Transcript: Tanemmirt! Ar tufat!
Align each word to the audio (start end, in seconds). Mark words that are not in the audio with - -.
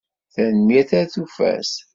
Tanemmirt! 0.33 0.91
Ar 0.99 1.05
tufat! 1.13 1.71